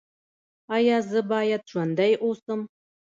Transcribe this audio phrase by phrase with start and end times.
[0.75, 2.59] ایا زه باید ژوندی اوسم؟